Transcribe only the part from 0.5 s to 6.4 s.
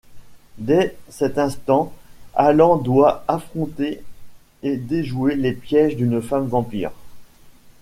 Dès cet instant, Allan doit affronter et déjouer les pièges d'une